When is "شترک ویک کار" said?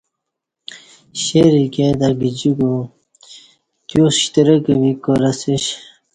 4.19-5.21